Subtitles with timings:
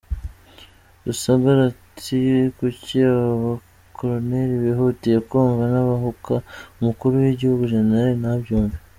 [1.03, 2.19] Rusagara Ati
[2.57, 3.53] “…kuki aba ba
[3.95, 6.33] koloneri bihutiye kumva nubahuka
[6.79, 8.77] umukuru w’igihugu General ntabyumve?”.